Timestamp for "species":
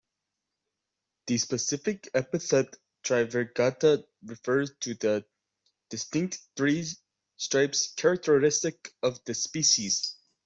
9.35-10.15